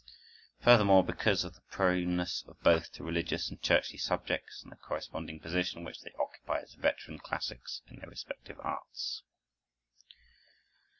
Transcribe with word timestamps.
Furthermore, 0.61 1.03
because 1.03 1.43
of 1.43 1.53
the 1.53 1.61
proneness 1.69 2.43
of 2.47 2.59
both 2.61 2.91
to 2.93 3.03
religious 3.03 3.51
and 3.51 3.61
churchly 3.61 3.99
subjects, 3.99 4.63
and 4.63 4.71
the 4.71 4.75
corresponding 4.75 5.39
position 5.39 5.83
which 5.83 6.01
they 6.01 6.11
occupy 6.19 6.57
as 6.57 6.73
veteran 6.73 7.19
classics 7.19 7.83
in 7.87 7.97
their 7.99 8.09
respective 8.09 8.59
arts. 8.61 9.21